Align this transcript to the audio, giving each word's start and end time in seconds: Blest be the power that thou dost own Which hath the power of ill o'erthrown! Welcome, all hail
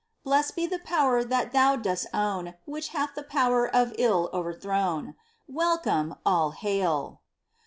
Blest 0.23 0.55
be 0.55 0.65
the 0.65 0.79
power 0.79 1.23
that 1.23 1.51
thou 1.51 1.75
dost 1.75 2.07
own 2.11 2.55
Which 2.65 2.87
hath 2.87 3.13
the 3.13 3.21
power 3.21 3.67
of 3.67 3.93
ill 3.99 4.31
o'erthrown! 4.33 5.13
Welcome, 5.47 6.15
all 6.25 6.49
hail 6.57 7.21